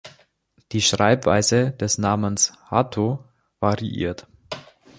Die 0.71 0.81
Schreibweise 0.81 1.73
des 1.73 1.99
Namens 1.99 2.53
Hatto 2.69 3.23
variiert. 3.59 4.25